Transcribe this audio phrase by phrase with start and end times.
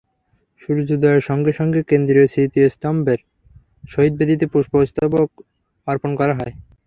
[0.61, 3.19] সূর্যোদয়ের সঙ্গে সঙ্গে কেন্দ্রীয় স্মৃতিস্তম্ভের
[3.89, 5.29] শহীদ বেদিতে পুষ্পস্তবক
[5.87, 6.53] অর্পণ করা হয়।